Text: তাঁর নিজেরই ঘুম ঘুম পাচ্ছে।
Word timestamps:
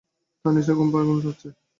তাঁর 0.45 0.53
নিজেরই 0.55 0.77
ঘুম 0.77 0.87
ঘুম 1.07 1.17
পাচ্ছে। 1.23 1.47